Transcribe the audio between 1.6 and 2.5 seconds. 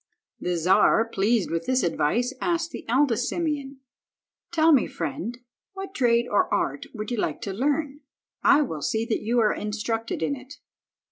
this advice, and